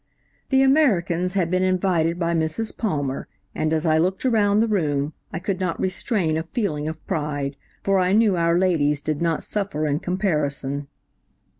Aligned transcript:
"The 0.49 0.63
Americans 0.63 1.33
had 1.33 1.51
been 1.51 1.61
invited 1.61 2.17
by 2.17 2.33
Mrs. 2.33 2.75
Palmer, 2.75 3.27
and 3.53 3.71
as 3.71 3.85
I 3.85 3.99
looked 3.99 4.25
around 4.25 4.59
the 4.59 4.67
room 4.67 5.13
I 5.31 5.37
could 5.37 5.59
not 5.59 5.79
restrain 5.79 6.37
a 6.37 6.41
feeling 6.41 6.87
of 6.87 7.05
pride, 7.05 7.55
for 7.83 7.99
I 7.99 8.11
knew 8.11 8.35
our 8.35 8.57
ladies 8.57 9.03
did 9.03 9.21
not 9.21 9.43
suffer 9.43 9.85
in 9.85 9.99
comparison. 9.99 10.87